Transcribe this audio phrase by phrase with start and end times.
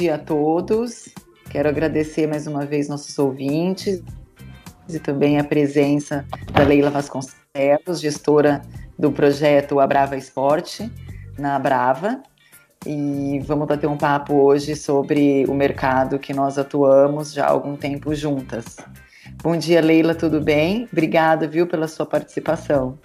[0.00, 1.10] dia a todos.
[1.50, 4.02] Quero agradecer mais uma vez nossos ouvintes
[4.88, 6.24] e também a presença
[6.54, 8.62] da Leila Vasconcelos, gestora
[8.98, 10.90] do projeto A Brava Esporte,
[11.38, 12.22] na Brava.
[12.86, 17.76] E vamos bater um papo hoje sobre o mercado que nós atuamos já há algum
[17.76, 18.78] tempo juntas.
[19.42, 20.88] Bom dia, Leila, tudo bem?
[20.90, 22.98] Obrigada, viu, pela sua participação.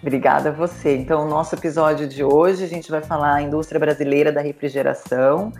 [0.00, 0.96] Obrigada a você.
[0.96, 5.52] Então, o nosso episódio de hoje, a gente vai falar a indústria brasileira da refrigeração,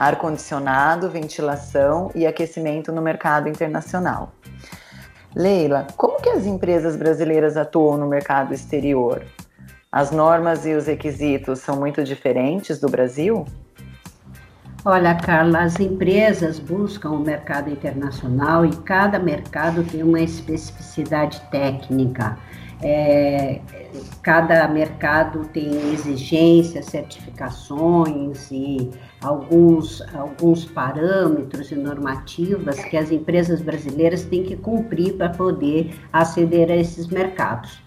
[0.00, 4.32] ar-condicionado, ventilação e aquecimento no mercado internacional.
[5.36, 9.22] Leila, como que as empresas brasileiras atuam no mercado exterior?
[9.92, 13.44] As normas e os requisitos são muito diferentes do Brasil?
[14.86, 22.38] Olha, Carla, as empresas buscam o mercado internacional e cada mercado tem uma especificidade técnica.
[22.82, 23.60] É,
[24.22, 34.24] cada mercado tem exigências, certificações e alguns, alguns parâmetros e normativas que as empresas brasileiras
[34.24, 37.82] têm que cumprir para poder aceder a esses mercados.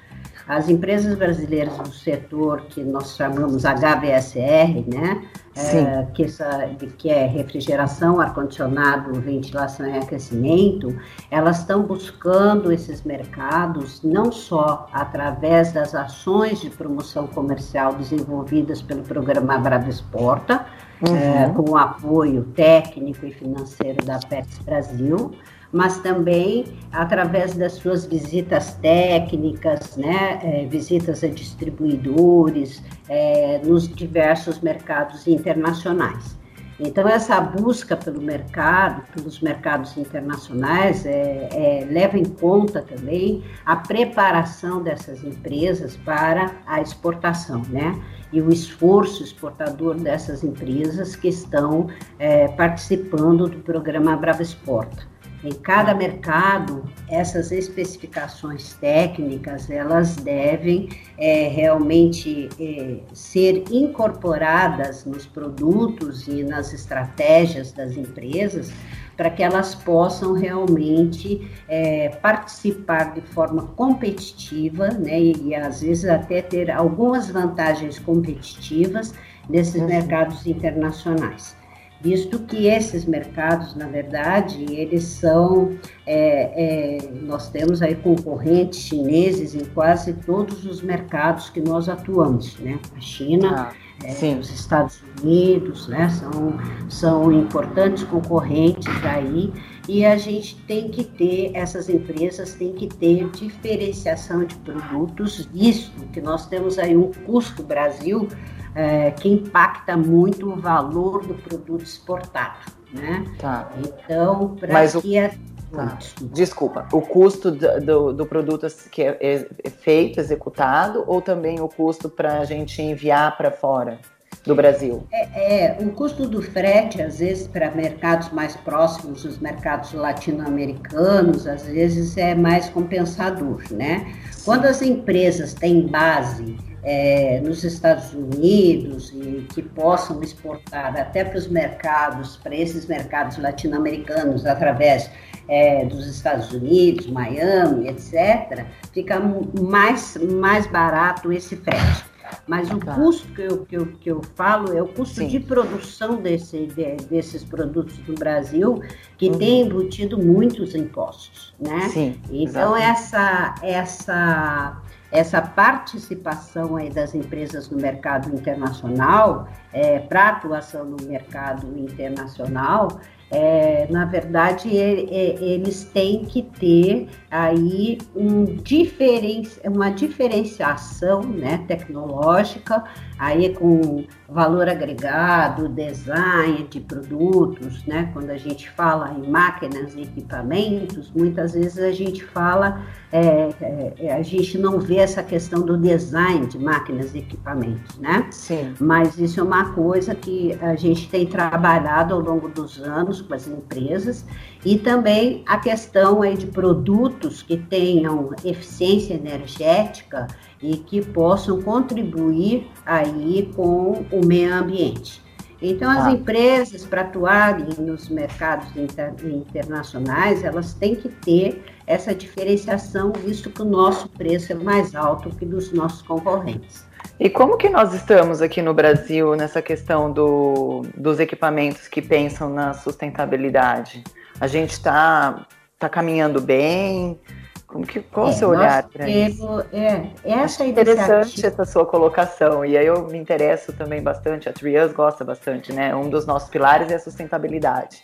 [0.48, 5.24] As empresas brasileiras do setor que nós chamamos HVSR, né,
[5.56, 10.96] é, que, essa, que é refrigeração, ar-condicionado, ventilação e aquecimento,
[11.30, 19.04] elas estão buscando esses mercados não só através das ações de promoção comercial desenvolvidas pelo
[19.04, 20.66] programa Brava Exporta,
[21.08, 21.16] uhum.
[21.16, 25.32] é, com o apoio técnico e financeiro da PETS Brasil,
[25.74, 34.62] mas também através das suas visitas técnicas, né, é, visitas a distribuidores é, nos diversos
[34.62, 36.38] mercados internacionais.
[36.80, 43.76] Então, essa busca pelo mercado, pelos mercados internacionais, é, é, leva em conta também a
[43.76, 48.02] preparação dessas empresas para a exportação, né?
[48.32, 55.14] E o esforço exportador dessas empresas que estão é, participando do programa Brava Exporta.
[55.44, 60.88] Em cada mercado, essas especificações técnicas elas devem
[61.18, 68.72] é, realmente é, ser incorporadas nos produtos e nas estratégias das empresas
[69.18, 76.06] para que elas possam realmente é, participar de forma competitiva, né, e, e, às vezes
[76.06, 79.14] até ter algumas vantagens competitivas
[79.50, 79.88] nesses uhum.
[79.88, 81.62] mercados internacionais
[82.04, 89.56] visto que esses mercados, na verdade, eles são, é, é, nós temos aí concorrentes chineses
[89.56, 92.78] em quase todos os mercados que nós atuamos, né?
[92.98, 96.10] A China, ah, é, os Estados Unidos, né?
[96.10, 96.60] São,
[96.90, 99.54] são importantes concorrentes aí
[99.88, 105.92] e a gente tem que ter, essas empresas têm que ter diferenciação de produtos, visto
[106.14, 108.28] que nós temos aí um custo Brasil
[108.76, 112.60] é, que impacta muito o valor do produto exportado,
[112.94, 113.26] né?
[113.38, 113.70] Tá.
[113.78, 115.26] Então, para que o...
[115.26, 115.30] a...
[115.74, 115.98] Tá.
[116.22, 121.60] Desculpa, o custo do, do, do produto que é, é, é, feito, executado, ou também
[121.60, 124.00] o custo para a gente enviar para fora
[124.46, 125.06] do Brasil?
[125.12, 131.48] É, é, o custo do frete, às vezes, para mercados mais próximos, os mercados latino-americanos,
[131.48, 134.14] às vezes é mais compensador, né?
[134.44, 141.38] Quando as empresas têm base é, nos Estados Unidos e que possam exportar até para
[141.38, 145.10] os mercados, para esses mercados latino-americanos, através
[145.48, 152.13] é, dos Estados Unidos, Miami, etc., fica mais, mais barato esse frete.
[152.48, 152.94] Mas o tá.
[152.96, 155.28] custo que eu, que, eu, que eu falo é o custo Sim.
[155.28, 158.82] de produção desse, de, desses produtos no Brasil,
[159.18, 159.38] que uhum.
[159.38, 161.90] tem embutido muitos impostos, né?
[161.90, 164.82] Sim, então, essa, essa
[165.14, 173.00] essa participação aí das empresas no mercado internacional, é, para atuação no mercado internacional,
[173.34, 182.84] é, na verdade, eles têm que ter aí um diferen, uma diferenciação né, tecnológica,
[183.18, 188.10] aí com valor agregado, design de produtos, né?
[188.14, 192.82] Quando a gente fala em máquinas e equipamentos, muitas vezes a gente fala,
[193.12, 198.28] é, é, a gente não vê essa questão do design de máquinas e equipamentos, né?
[198.32, 198.74] Sim.
[198.80, 203.34] Mas isso é uma coisa que a gente tem trabalhado ao longo dos anos com
[203.34, 204.26] as empresas
[204.66, 210.28] e também a questão aí de produtos que tenham eficiência energética
[210.62, 215.24] e que possam contribuir aí com o meio ambiente.
[215.66, 216.12] Então, as ah.
[216.12, 223.62] empresas, para atuarem nos mercados inter, internacionais, elas têm que ter essa diferenciação, visto que
[223.62, 226.86] o nosso preço é mais alto que dos nossos concorrentes.
[227.20, 232.50] E como que nós estamos aqui no Brasil nessa questão do, dos equipamentos que pensam
[232.50, 234.04] na sustentabilidade?
[234.40, 235.46] A gente está
[235.78, 237.20] tá caminhando bem?
[237.68, 239.66] Como que, qual é, o seu olhar para isso?
[239.74, 244.54] É, essa Acho interessante essa sua colocação, e aí eu me interesso também bastante, a
[244.54, 245.96] Trias gosta bastante, né?
[245.96, 248.04] Um dos nossos pilares é a sustentabilidade.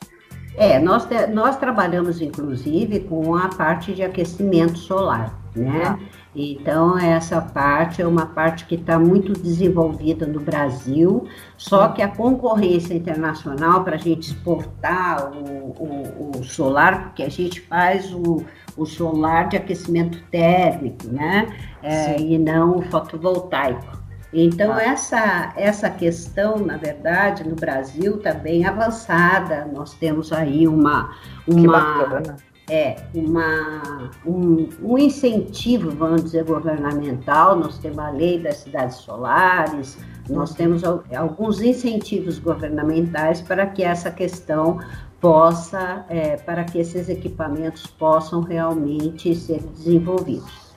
[0.55, 5.83] É, nós, nós trabalhamos inclusive com a parte de aquecimento solar, né?
[5.85, 5.99] Ah.
[6.35, 11.27] Então, essa parte é uma parte que está muito desenvolvida no Brasil,
[11.57, 17.29] só que a concorrência internacional para a gente exportar o, o, o, solar, porque a
[17.29, 18.45] gente faz o,
[18.77, 21.47] o solar de aquecimento térmico, né?
[21.81, 23.99] É, e não o fotovoltaico.
[24.31, 24.83] Então, ah.
[24.83, 29.67] essa, essa questão, na verdade, no Brasil está bem avançada.
[29.73, 31.15] Nós temos aí uma.
[31.47, 32.21] uma
[32.69, 37.55] é, uma, um, um, incentivo, vamos dizer, governamental.
[37.55, 39.97] Nós temos a lei das cidades solares,
[40.29, 44.79] nós temos alguns incentivos governamentais para que essa questão
[45.19, 50.69] possa, é, para que esses equipamentos possam realmente ser desenvolvidos.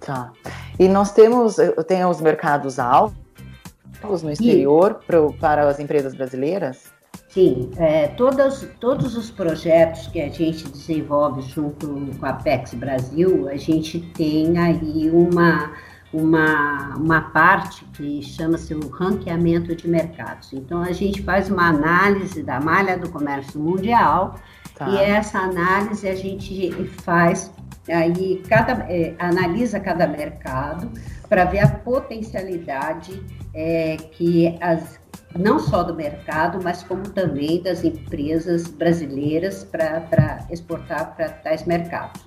[0.00, 0.32] Tá.
[0.78, 1.56] E nós temos,
[1.86, 6.99] tem os mercados altos no exterior pro, para as empresas brasileiras?
[7.30, 11.86] Sim, é, todos, todos os projetos que a gente desenvolve junto
[12.18, 15.70] com a Apex Brasil, a gente tem aí uma,
[16.12, 20.52] uma, uma parte que chama-se o ranqueamento de mercados.
[20.52, 24.34] Então, a gente faz uma análise da malha do comércio mundial
[24.74, 24.88] tá.
[24.88, 26.72] e essa análise a gente
[27.04, 27.52] faz
[27.92, 30.90] aí cada é, analisa cada mercado
[31.28, 33.22] para ver a potencialidade
[33.54, 35.00] é, que as
[35.38, 42.20] não só do mercado, mas como também das empresas brasileiras para exportar para tais mercados.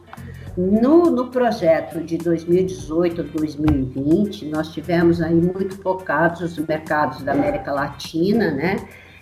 [0.56, 7.34] No, no projeto de 2018 a 2020, nós tivemos aí muito focados os mercados da
[7.34, 8.78] América Latina, né?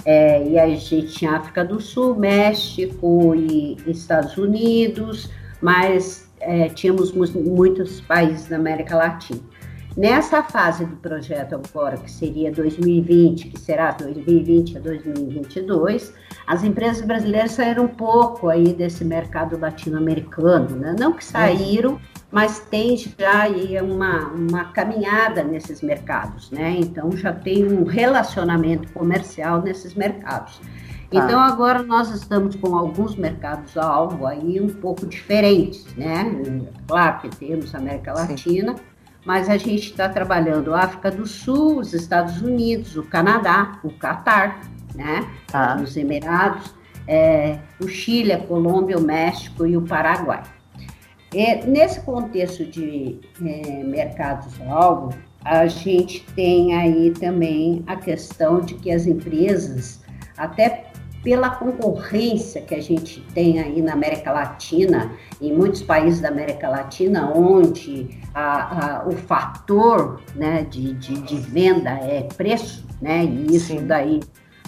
[0.05, 5.29] É, e a gente tinha África do Sul, México e Estados Unidos,
[5.61, 9.41] mas é, tínhamos muitos países da América Latina.
[9.95, 16.13] Nessa fase do projeto agora, que seria 2020, que será 2020 a 2022,
[16.47, 20.95] as empresas brasileiras saíram um pouco aí desse mercado latino-americano, né?
[20.97, 21.99] Não que saíram,
[22.31, 26.77] mas tem já aí uma, uma caminhada nesses mercados, né?
[26.79, 30.61] Então já tem um relacionamento comercial nesses mercados.
[31.11, 31.25] Tá.
[31.25, 36.23] Então agora nós estamos com alguns mercados alvo aí um pouco diferentes, né?
[36.87, 38.91] Claro que temos a América Latina, Sim
[39.25, 43.91] mas a gente está trabalhando a África do Sul, os Estados Unidos, o Canadá, o
[43.91, 44.61] Catar,
[44.95, 45.27] né?
[45.47, 45.79] Tá.
[45.81, 46.73] Os Emirados,
[47.07, 50.41] é, o Chile, a Colômbia, o México e o Paraguai.
[51.33, 55.13] É, nesse contexto de é, mercados-alvo,
[55.45, 60.01] a gente tem aí também a questão de que as empresas,
[60.37, 60.90] até
[61.23, 66.67] pela concorrência que a gente tem aí na América Latina, em muitos países da América
[66.67, 73.55] Latina, onde a, a, o fator né, de, de, de, venda é preço, né, e
[73.55, 73.85] isso Sim.
[73.85, 74.19] daí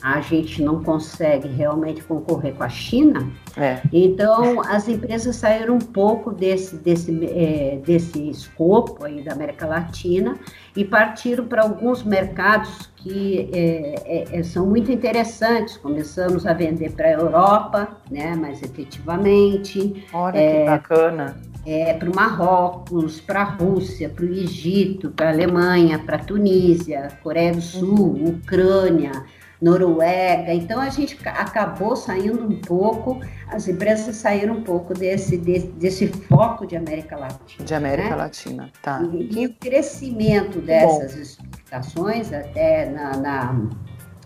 [0.03, 3.25] a gente não consegue realmente concorrer com a China.
[3.55, 3.79] É.
[3.93, 10.37] Então, as empresas saíram um pouco desse, desse, é, desse escopo aí da América Latina
[10.75, 15.77] e partiram para alguns mercados que é, é, é, são muito interessantes.
[15.77, 20.05] Começamos a vender para a Europa, né, mais efetivamente.
[20.11, 21.37] Olha que é, bacana.
[21.65, 26.19] É, para o Marrocos, para a Rússia, para o Egito, para a Alemanha, para a
[26.19, 28.25] Tunísia, Coreia do Sul, uhum.
[28.31, 29.23] Ucrânia,
[29.63, 30.53] Noruega.
[30.53, 36.07] Então a gente acabou saindo um pouco, as empresas saíram um pouco desse, desse, desse
[36.07, 37.65] foco de América Latina.
[37.65, 38.15] De América né?
[38.15, 39.01] Latina, tá.
[39.13, 41.21] E, e, o crescimento dessas Bom.
[41.21, 43.69] exportações, até na, na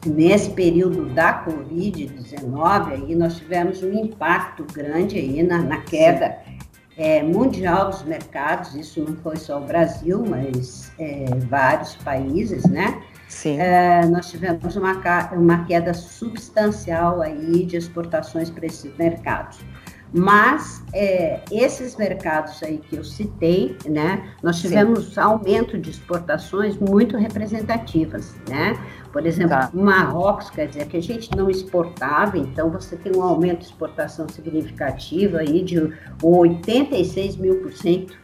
[0.06, 6.38] nesse período da Covid-19, aí nós tivemos um impacto grande aí na, na queda
[6.98, 13.04] é, mundial dos mercados, isso não foi só o Brasil, mas é, vários países, né?
[13.28, 13.60] Sim.
[13.60, 14.94] É, nós tivemos uma,
[15.34, 19.60] uma queda substancial aí de exportações para esses mercados.
[20.14, 25.20] Mas é, esses mercados aí que eu citei, né, nós tivemos Sim.
[25.20, 28.78] aumento de exportações muito representativas, né?
[29.12, 29.70] Por exemplo, tá.
[29.74, 34.28] Marrocos, quer dizer, que a gente não exportava, então você tem um aumento de exportação
[34.30, 38.18] significativo aí de 86 mil por cento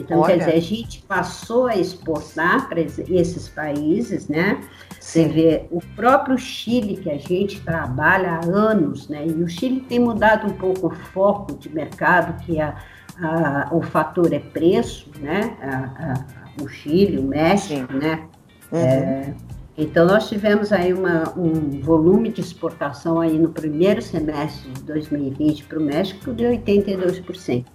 [0.00, 0.34] então, Olha.
[0.34, 4.60] quer dizer, a gente passou a exportar para esses países, né?
[4.98, 9.26] Você vê o próprio Chile, que a gente trabalha há anos, né?
[9.26, 12.76] E o Chile tem mudado um pouco o foco de mercado, que a,
[13.20, 15.56] a o fator é preço, né?
[15.60, 17.98] A, a, o Chile, o México, Sim.
[17.98, 18.24] né?
[18.72, 18.78] Uhum.
[18.78, 19.34] É,
[19.78, 25.64] então, nós tivemos aí uma, um volume de exportação aí no primeiro semestre de 2020
[25.64, 27.66] para o México de 82%.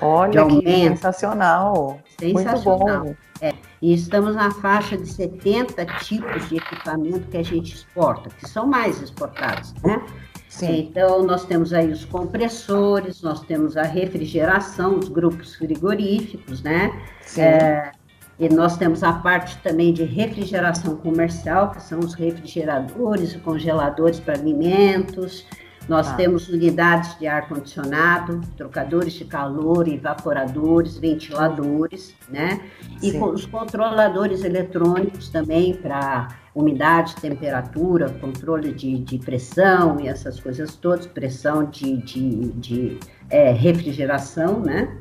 [0.00, 2.00] Olha que sensacional.
[2.18, 3.04] Sensacional.
[3.04, 3.26] Muito bom.
[3.40, 3.52] É,
[3.82, 8.66] e estamos na faixa de 70 tipos de equipamento que a gente exporta, que são
[8.66, 10.02] mais exportados, né?
[10.48, 10.88] Sim.
[10.88, 16.90] Então, nós temos aí os compressores, nós temos a refrigeração, os grupos frigoríficos, né?
[17.20, 17.42] Sim.
[17.42, 17.92] É,
[18.38, 24.20] e nós temos a parte também de refrigeração comercial, que são os refrigeradores e congeladores
[24.20, 25.46] para alimentos.
[25.88, 26.14] Nós ah.
[26.14, 32.60] temos unidades de ar-condicionado, trocadores de calor, evaporadores, ventiladores, né?
[33.02, 40.74] E os controladores eletrônicos também para umidade, temperatura, controle de, de, pressão e essas coisas
[40.74, 42.98] todas, pressão de, de, de
[43.30, 44.96] é, refrigeração, né?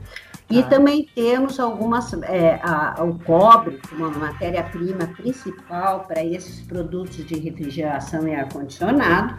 [0.49, 0.63] E ah.
[0.63, 7.39] também temos algumas, é, a, o cobre como uma matéria-prima principal para esses produtos de
[7.39, 9.35] refrigeração e ar-condicionado.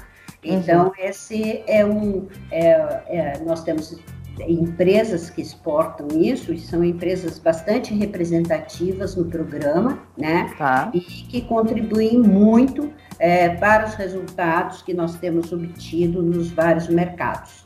[0.47, 0.93] Então, uhum.
[0.99, 2.27] esse é um.
[2.51, 2.71] É,
[3.09, 3.97] é, nós temos
[4.41, 10.53] empresas que exportam isso, e são empresas bastante representativas no programa, né?
[10.59, 10.91] Tá.
[10.93, 17.65] E que contribuem muito é, para os resultados que nós temos obtido nos vários mercados.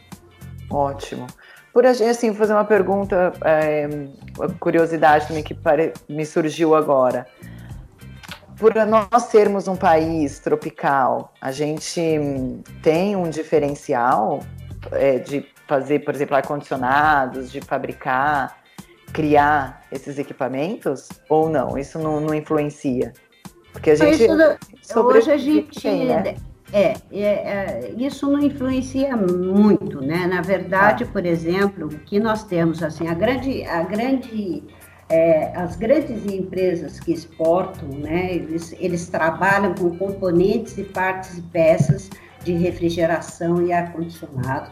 [0.70, 1.26] Ótimo.
[1.72, 3.88] Por assim, fazer uma pergunta, é,
[4.58, 5.56] curiosidade também que
[6.08, 7.26] me surgiu agora
[8.61, 11.99] por nós sermos um país tropical, a gente
[12.83, 14.40] tem um diferencial
[14.93, 18.59] é, de fazer, por exemplo, ar-condicionados, de fabricar,
[19.14, 21.09] criar esses equipamentos?
[21.29, 21.79] Ou não?
[21.79, 23.14] Isso não, não influencia?
[23.73, 24.25] Porque a gente.
[24.25, 25.81] Isso, hoje a gente.
[25.81, 26.35] Tem, né?
[26.73, 30.26] É, é, é, isso não influencia muito, né?
[30.26, 31.07] Na verdade, ah.
[31.11, 34.62] por exemplo, o que nós temos, assim, a grande, a grande
[35.11, 41.43] é, as grandes empresas que exportam, né, eles, eles trabalham com componentes e partes e
[41.43, 42.09] peças
[42.45, 44.71] de refrigeração e ar-condicionado.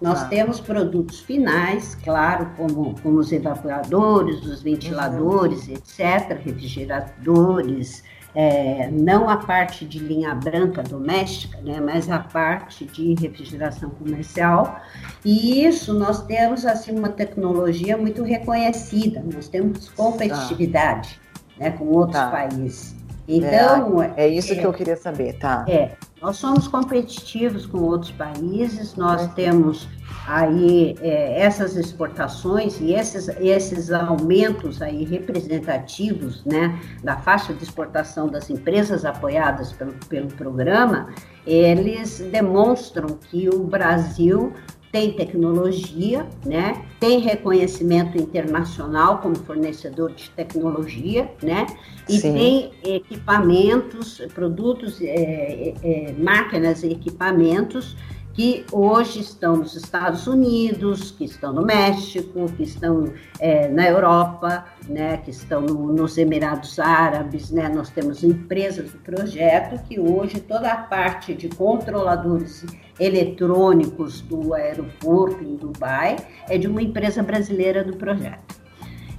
[0.00, 0.24] Nós ah.
[0.26, 5.74] temos produtos finais, claro, como, como os evaporadores, os ventiladores, uhum.
[5.74, 8.02] etc., refrigeradores,
[8.34, 14.80] é, não a parte de linha branca doméstica, né, mas a parte de refrigeração comercial.
[15.24, 21.20] E isso nós temos assim uma tecnologia muito reconhecida, nós temos competitividade
[21.58, 21.64] tá.
[21.64, 22.30] né, com outros tá.
[22.30, 22.96] países.
[23.26, 25.64] Então é, é isso é, que eu queria saber, tá?
[25.68, 25.92] É,
[26.24, 29.86] nós somos competitivos com outros países, nós temos
[30.26, 38.26] aí é, essas exportações e esses, esses aumentos aí representativos, né, da faixa de exportação
[38.26, 41.10] das empresas apoiadas pelo, pelo programa,
[41.46, 44.54] eles demonstram que o Brasil
[44.94, 46.84] tem tecnologia, né?
[47.00, 51.66] Tem reconhecimento internacional como fornecedor de tecnologia, né?
[52.08, 52.32] E Sim.
[52.32, 57.96] tem equipamentos, produtos, é, é, máquinas e equipamentos
[58.34, 64.66] que hoje estão nos Estados Unidos, que estão no México, que estão é, na Europa,
[64.88, 70.40] né, que estão no, nos Emirados Árabes, né, nós temos empresas do projeto que hoje
[70.40, 72.66] toda a parte de controladores
[72.98, 76.16] eletrônicos do aeroporto em Dubai
[76.48, 78.64] é de uma empresa brasileira do projeto.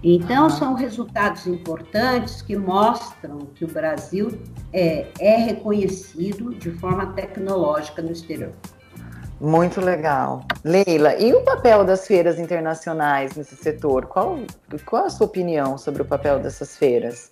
[0.03, 4.37] Então, são resultados importantes que mostram que o Brasil
[4.71, 8.51] é, é reconhecido de forma tecnológica no exterior.
[9.39, 10.45] Muito legal.
[10.63, 14.05] Leila, e o papel das feiras internacionais nesse setor?
[14.05, 14.39] Qual,
[14.85, 17.31] qual a sua opinião sobre o papel dessas feiras?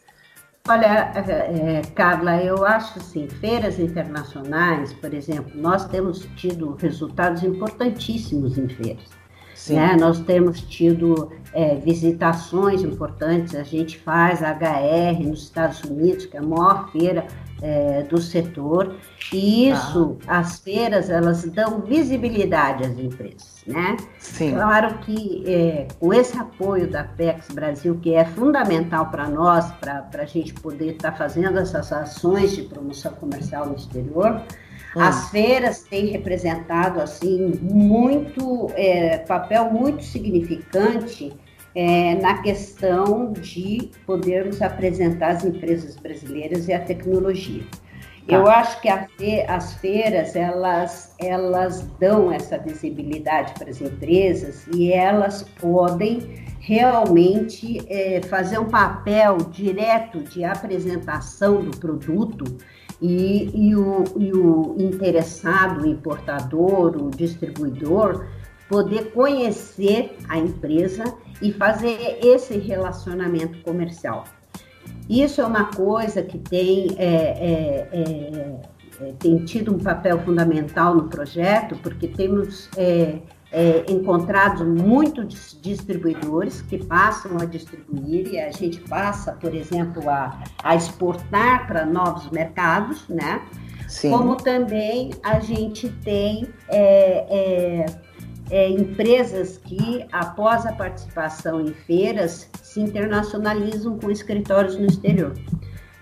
[0.67, 8.57] Olha, é, Carla, eu acho assim, feiras internacionais, por exemplo, nós temos tido resultados importantíssimos
[8.57, 9.09] em feiras.
[9.69, 9.95] Né?
[9.99, 16.35] Nós temos tido é, visitações importantes, a gente faz a HR nos Estados Unidos, que
[16.35, 17.27] é a maior feira
[17.63, 18.97] é, do setor,
[19.31, 20.39] e isso, ah.
[20.39, 23.95] as feiras, elas dão visibilidade às empresas, né?
[24.19, 24.53] Sim.
[24.53, 30.05] Claro que é, com esse apoio da PEX Brasil, que é fundamental para nós, para
[30.13, 34.41] a gente poder estar tá fazendo essas ações de promoção comercial no exterior,
[34.95, 34.99] hum.
[34.99, 41.33] as feiras têm representado, assim, muito, é, papel muito significante
[41.75, 47.63] é, na questão de podermos apresentar as empresas brasileiras e a tecnologia.
[48.27, 48.35] Tá.
[48.35, 54.93] Eu acho que fe, as feiras elas, elas dão essa visibilidade para as empresas e
[54.93, 62.45] elas podem realmente é, fazer um papel direto de apresentação do produto
[63.01, 68.25] e, e, o, e o interessado, o importador, o distribuidor,
[68.69, 71.03] poder conhecer a empresa
[71.41, 74.23] e fazer esse relacionamento comercial.
[75.09, 80.95] Isso é uma coisa que tem, é, é, é, é tem tido um papel fundamental
[80.95, 83.17] no projeto, porque temos é,
[83.51, 90.41] é, encontrado muitos distribuidores que passam a distribuir e a gente passa, por exemplo, a,
[90.63, 93.41] a exportar para novos mercados, né?
[93.87, 94.09] Sim.
[94.09, 96.47] Como também a gente tem
[98.49, 104.85] é, é, é, empresas que, após a participação em feiras, se internacionalizam com escritórios no
[104.85, 105.33] exterior.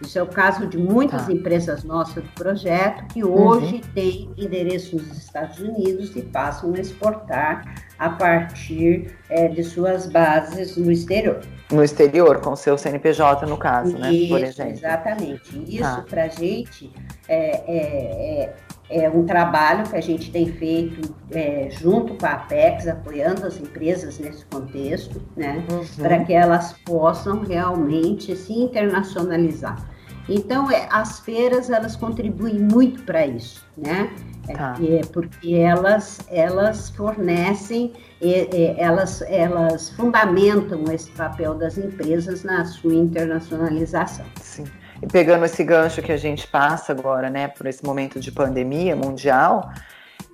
[0.01, 1.31] Isso é o caso de muitas tá.
[1.31, 3.81] empresas nossas do projeto que hoje uhum.
[3.93, 7.63] têm endereço nos Estados Unidos e passam a exportar
[7.99, 11.41] a partir é, de suas bases no exterior.
[11.71, 14.11] No exterior, com o seu CNPJ, no caso, né?
[14.11, 14.73] Isso, Por exemplo.
[14.73, 15.63] Exatamente.
[15.67, 16.05] Isso, tá.
[16.09, 16.91] para a gente,
[17.27, 18.53] é, é,
[18.91, 23.59] é um trabalho que a gente tem feito é, junto com a Apex, apoiando as
[23.59, 25.85] empresas nesse contexto, né, uhum.
[25.97, 29.89] para que elas possam realmente se internacionalizar.
[30.29, 34.13] Então, é, as feiras, elas contribuem muito para isso, né?
[34.47, 34.75] É, tá.
[34.81, 37.93] É, porque elas, elas fornecem,
[38.77, 44.25] elas, elas fundamentam esse papel das empresas na sua internacionalização.
[44.39, 44.65] Sim.
[45.01, 48.95] E pegando esse gancho que a gente passa agora, né, por esse momento de pandemia
[48.95, 49.71] mundial,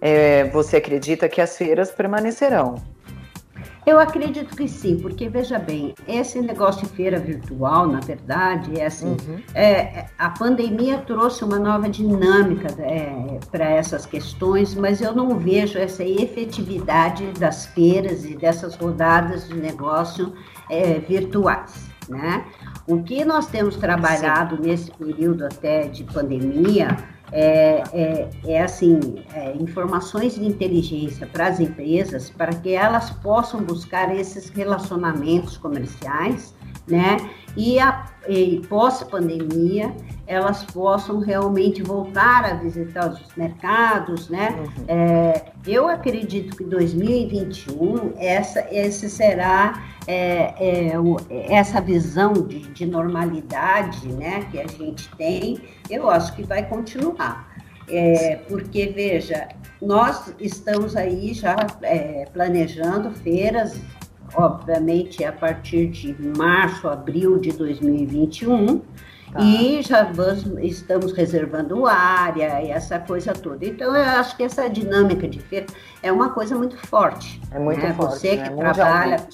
[0.01, 2.75] é, você acredita que as feiras permanecerão?
[3.87, 8.85] Eu acredito que sim, porque veja bem, esse negócio de feira virtual, na verdade, é
[8.85, 9.41] assim, uhum.
[9.55, 15.79] é, a pandemia trouxe uma nova dinâmica é, para essas questões, mas eu não vejo
[15.79, 20.33] essa efetividade das feiras e dessas rodadas de negócio
[20.69, 22.45] é, virtuais, né?
[22.87, 24.61] O que nós temos trabalhado Sim.
[24.63, 26.97] nesse período até de pandemia
[27.31, 28.99] é, é, é assim,
[29.33, 36.55] é, informações de inteligência para as empresas, para que elas possam buscar esses relacionamentos comerciais,
[36.87, 37.17] né?
[37.55, 37.77] E,
[38.29, 39.93] e pós-pandemia,
[40.27, 44.55] elas possam realmente voltar a visitar os mercados, né?
[44.59, 44.85] Uhum.
[44.87, 52.85] É, eu acredito que 2021 essa, esse será é, é, o, essa visão de, de,
[52.85, 55.59] normalidade, né, que a gente tem.
[55.89, 57.55] Eu acho que vai continuar,
[57.89, 59.47] é, porque veja,
[59.81, 63.79] nós estamos aí já é, planejando feiras,
[64.35, 68.81] obviamente a partir de março, abril de 2021
[69.31, 69.41] Tá.
[69.41, 73.65] E já vamos, estamos reservando área e essa coisa toda.
[73.65, 75.65] Então, eu acho que essa dinâmica de feira
[76.01, 77.41] é uma coisa muito forte.
[77.51, 77.93] É muito né?
[77.93, 78.19] forte.
[78.19, 78.55] Você que né?
[78.55, 79.27] trabalha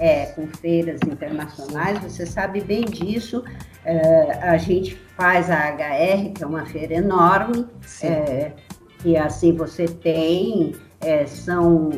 [0.00, 3.44] é, com feiras internacionais, você sabe bem disso.
[3.84, 7.66] É, a gente faz a HR, que é uma feira enorme,
[8.02, 8.50] é,
[9.04, 11.90] e assim você tem é, são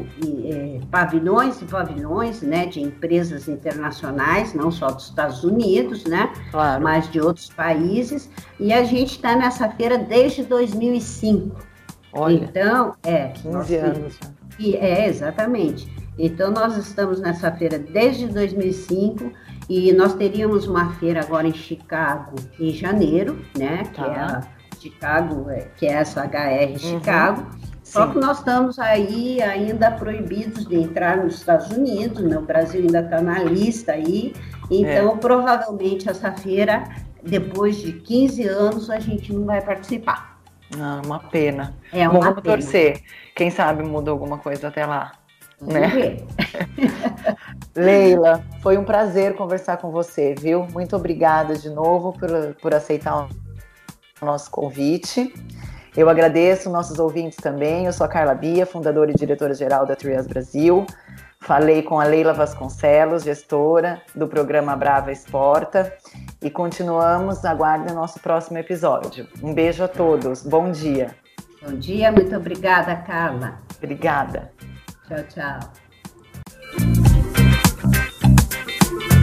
[0.44, 6.82] é, pavilhões e pavilhões né, de empresas internacionais, não só dos Estados Unidos, né, claro.
[6.82, 8.28] mas de outros países.
[8.58, 11.56] E a gente está nessa feira desde 2005.
[12.12, 13.28] Olha, então, é.
[13.28, 14.18] 15 anos.
[14.58, 15.88] E, é, exatamente.
[16.18, 19.30] Então, nós estamos nessa feira desde 2005
[19.68, 23.90] e nós teríamos uma feira agora em Chicago em janeiro, né, tá.
[23.90, 24.42] que é a
[24.80, 26.78] Chicago, é, que é essa HR uhum.
[26.78, 27.46] Chicago.
[27.88, 32.37] Só que nós estamos aí ainda proibidos de entrar nos Estados Unidos, né?
[32.37, 34.35] o Brasil ainda está na lista aí,
[34.70, 35.16] então é.
[35.16, 36.85] provavelmente essa feira,
[37.22, 40.38] depois de 15 anos, a gente não vai participar.
[40.79, 41.74] Ah, uma pena.
[41.90, 42.57] É uma Bom, vamos pena.
[42.57, 43.01] torcer.
[43.35, 45.12] Quem sabe muda alguma coisa até lá.
[45.59, 46.18] né?
[47.74, 50.66] Leila, foi um prazer conversar com você, viu?
[50.74, 52.29] Muito obrigada de novo por,
[52.61, 53.29] por aceitar
[54.20, 55.33] o nosso convite.
[55.98, 57.87] Eu agradeço nossos ouvintes também.
[57.87, 60.87] Eu sou a Carla Bia, fundadora e diretora-geral da Trias Brasil.
[61.40, 65.92] Falei com a Leila Vasconcelos, gestora do programa Brava Exporta,
[66.40, 67.44] e continuamos.
[67.44, 69.26] Aguardem o nosso próximo episódio.
[69.42, 70.44] Um beijo a todos.
[70.44, 71.16] Bom dia.
[71.61, 73.58] Bom dia, muito obrigada, Carla.
[73.76, 74.52] Obrigada.
[75.08, 75.88] Tchau, tchau.